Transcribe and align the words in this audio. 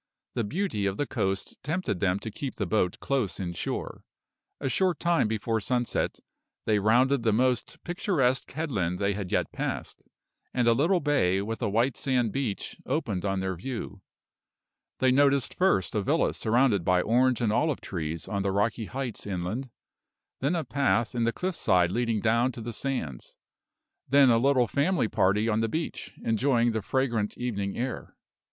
The 0.33 0.43
beauty 0.43 0.87
of 0.87 0.97
the 0.97 1.05
coast 1.05 1.61
tempted 1.61 1.99
them 1.99 2.17
to 2.21 2.31
keep 2.31 2.55
the 2.55 2.65
boat 2.65 2.99
close 2.99 3.39
inshore. 3.39 4.03
A 4.59 4.67
short 4.67 4.99
time 4.99 5.27
before 5.27 5.59
sunset, 5.61 6.17
they 6.65 6.79
rounded 6.79 7.21
the 7.21 7.31
most 7.31 7.77
picturesque 7.83 8.51
headland 8.51 8.97
they 8.97 9.13
had 9.13 9.31
yet 9.31 9.51
passed; 9.51 10.01
and 10.55 10.67
a 10.67 10.73
little 10.73 11.01
bay, 11.01 11.39
with 11.39 11.61
a 11.61 11.69
white 11.69 11.95
sand 11.97 12.31
beach, 12.31 12.77
opened 12.83 13.23
on 13.25 13.41
their 13.41 13.55
view. 13.55 14.01
They 14.97 15.11
noticed 15.11 15.53
first 15.53 15.93
a 15.93 16.01
villa 16.01 16.33
surrounded 16.33 16.83
by 16.83 17.03
orange 17.03 17.39
and 17.39 17.53
olive 17.53 17.79
trees 17.79 18.27
on 18.27 18.41
the 18.41 18.51
rocky 18.51 18.85
heights 18.85 19.27
inland; 19.27 19.69
then 20.39 20.55
a 20.55 20.63
path 20.63 21.13
in 21.13 21.25
the 21.25 21.31
cliff 21.31 21.53
side 21.53 21.91
leading 21.91 22.21
down 22.21 22.51
to 22.53 22.61
the 22.61 22.73
sands; 22.73 23.35
then 24.09 24.31
a 24.31 24.39
little 24.39 24.65
family 24.67 25.09
party 25.09 25.47
on 25.47 25.59
the 25.59 25.69
beach, 25.69 26.15
enjoying 26.23 26.71
the 26.71 26.81
fragrant 26.81 27.37
evening 27.37 27.77
air. 27.77 28.15